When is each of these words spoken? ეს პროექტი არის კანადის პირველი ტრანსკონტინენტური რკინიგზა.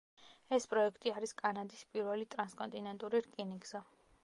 ეს 0.55 0.63
პროექტი 0.71 1.13
არის 1.17 1.33
კანადის 1.41 1.85
პირველი 1.91 2.27
ტრანსკონტინენტური 2.33 3.25
რკინიგზა. 3.29 3.87